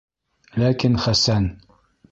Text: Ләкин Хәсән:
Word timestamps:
Ләкин 0.63 0.97
Хәсән: 1.05 1.49